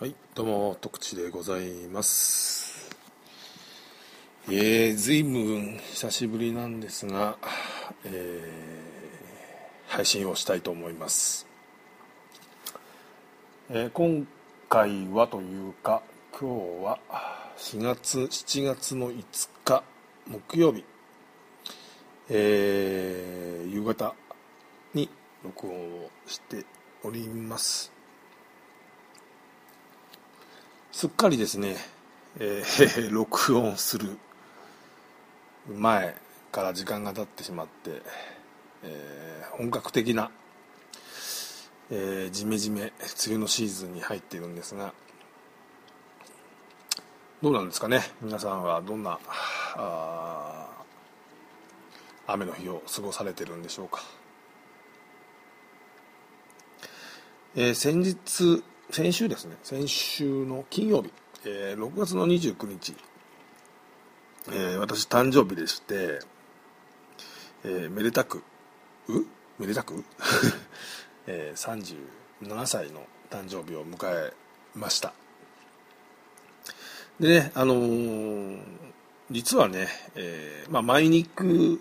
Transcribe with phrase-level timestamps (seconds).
[0.00, 2.88] はい、どうも、徳地でございます。
[4.48, 7.36] えー、ずいぶん久しぶりなんですが、
[8.06, 11.46] えー、配信をしたいと思います。
[13.68, 14.26] えー今
[14.70, 16.00] 回はというか、
[16.32, 16.98] 今日は
[17.58, 19.84] 4月、7月の5日、
[20.26, 20.82] 木曜日、
[22.30, 24.14] えー、夕方
[24.94, 25.10] に
[25.44, 25.74] 録音
[26.06, 26.64] をして
[27.04, 27.99] おります。
[31.00, 31.76] すっかりですね、
[32.38, 34.18] えー 録音する
[35.66, 36.14] 前
[36.52, 38.02] から時間が経ってしまって、
[38.82, 40.30] えー本格的な、
[41.90, 42.92] えー、ジメジメ梅
[43.28, 44.92] 雨のシーズンに入っているんですが
[47.40, 48.02] どうなんですかね？
[48.20, 49.18] 皆さんはどんな
[52.26, 54.02] 雨の日を過ごされてるんでしょうか、
[57.56, 59.56] えー先日先週ですね。
[59.62, 61.12] 先週の金曜日、
[61.44, 62.94] えー6月の29日、
[64.48, 66.20] えー私誕生日でして、
[67.64, 68.42] えーめでたく
[69.08, 69.24] う？
[69.58, 70.04] めでたく、
[71.28, 71.98] えー
[72.46, 74.32] 37歳の誕生日を迎え
[74.74, 75.12] ました。
[77.20, 78.60] でねあのー
[79.30, 81.80] 実はね、えーまあ、マイニク、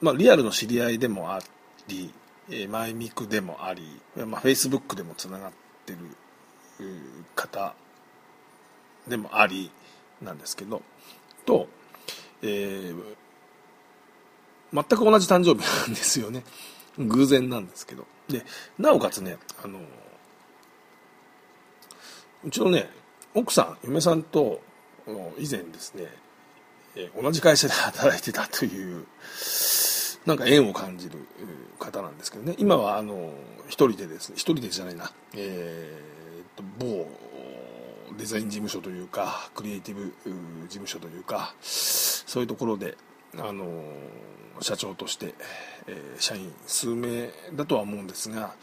[0.00, 1.40] まあ、リアルの知り合いでもあ
[1.88, 2.10] り、
[2.48, 5.98] えーマイミクでもあり、まあ、フェイスブックでもつながってる
[6.80, 7.74] うー方
[9.08, 9.70] でもあり
[10.20, 10.82] なんですけど
[11.44, 11.68] と、
[12.42, 13.16] えー
[14.74, 16.44] 全く同じ誕生日なんですよね。
[16.98, 18.06] 偶然なんですけど。
[18.28, 18.42] で
[18.78, 19.80] なおかつねあの
[22.42, 22.88] うちのね
[23.34, 24.62] 奥さん嫁さんと
[25.38, 26.06] 以前ですね、
[27.20, 29.04] 同じ会社で働いてたという
[30.26, 31.18] なんか縁を感じる
[31.78, 32.54] 方なんですけどね。
[32.58, 33.32] 今はあの
[33.66, 35.10] 一人でですね一人でじゃないな。
[35.34, 37.06] えーっと某
[38.18, 40.12] デザイン事務所というかクリエイティブ
[40.68, 42.96] 事務所というかそういうところで
[43.38, 43.82] あの
[44.60, 45.34] 社長として、
[45.86, 48.54] えー社員数名だとは思うんですが、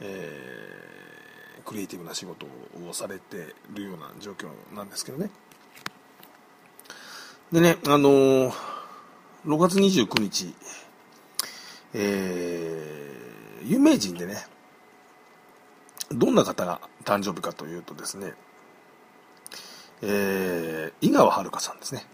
[0.00, 2.46] えークリエイティブな仕事
[2.88, 5.30] をされてるような状況なんですけどね。
[7.52, 8.69] でねあのー
[9.46, 10.54] 6月29日、
[11.94, 13.20] えー
[13.62, 14.36] 有名人でね
[16.10, 18.32] どんな方が誕生日かというとですね、
[20.02, 22.06] えー井川遥さんですね。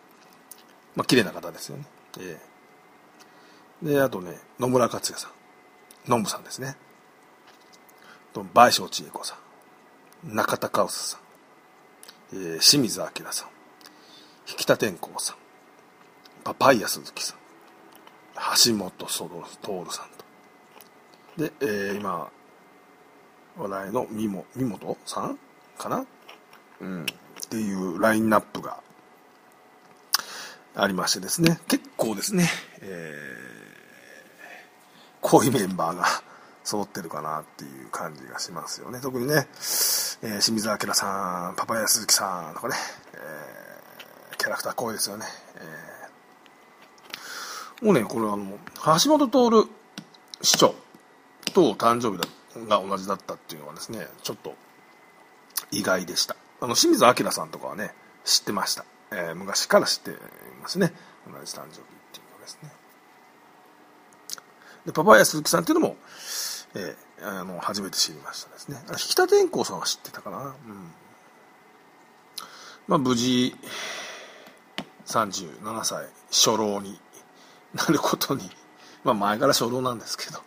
[0.94, 1.84] まあ綺麗な方ですよね、
[2.18, 5.30] えーであとね野村克也さん。
[6.10, 6.76] ノムさんですね。
[8.32, 9.36] と倍賞千恵子さ
[10.24, 10.34] ん。
[10.34, 11.20] 中田カウスさん、
[12.32, 13.48] えー清水明さん。
[14.48, 15.45] 引田天功さん。
[16.46, 17.38] パパイヤ鈴木さん。
[18.64, 19.34] 橋本徹さんと。
[21.36, 22.30] で、えー今
[23.58, 25.36] 話題の三本さん
[25.76, 26.06] かな？
[26.80, 27.02] うん。
[27.02, 27.06] っ
[27.48, 28.78] ていうラインナップが
[30.76, 31.58] ありましてですね。
[31.66, 32.48] 結構ですね、
[32.80, 36.04] えー濃いメンバーが
[36.62, 39.00] 揃ってるかなっていう感じがしますよね。
[39.00, 39.48] 特にね、えー
[40.40, 42.76] 清水明さんパパイヤ鈴木さんとかね、
[43.14, 45.26] えーキャラクター濃いですよね、
[45.56, 45.95] えー
[47.82, 48.58] もうねこれあの
[49.02, 49.68] 橋本徹
[50.42, 50.74] 市長
[51.52, 54.54] と誕生日が同じだったっていうのはですねちょっと
[55.70, 56.36] 意外でした。
[56.60, 57.92] あの清水明さんとかはね
[58.24, 60.14] 知ってました、えー昔から知ってい
[60.62, 60.92] ますね。
[61.26, 61.82] 同じ誕生日っ
[62.12, 62.70] ていうのですね。
[64.86, 65.96] でパパイヤ鈴木さんっていうのも、
[66.74, 68.76] えーあの初めて知りましたですね。
[68.90, 70.38] 引田天功さんは知ってたかな。
[70.38, 70.54] うん。
[72.88, 73.56] まあ無事
[75.06, 77.00] 37歳初老に
[77.78, 78.50] なることに。
[79.04, 80.40] まあ前から初動なんですけど。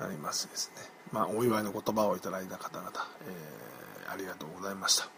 [0.00, 0.82] ありますですね。
[1.12, 2.90] まあお祝いの言葉をいただいた方々、
[3.26, 3.64] えー
[4.06, 5.08] ありがとうございました、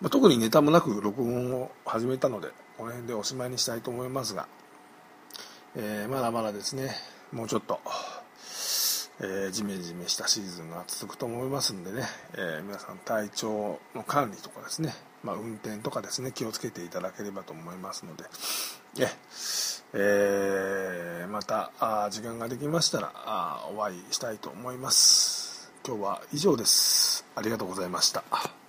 [0.00, 4.46] まあ、特にネタもなく録音を始めたのでこの辺でおしまいにしたいと思いますが、
[5.74, 6.94] えーまだまだですね。
[7.32, 7.80] もうちょっと、
[9.22, 16.32] えージメジメしたシーズンが続くと思いますんでね、えー皆さん体調の管理とかですね、まあ、運転とかですね。
[16.32, 18.24] 気をつけていただければと思いますので、
[19.92, 25.70] えーまたあ時間ができましたらあお会いしたいと思います。
[25.86, 27.24] 今日は以上です。
[27.34, 28.59] ありがとうございました。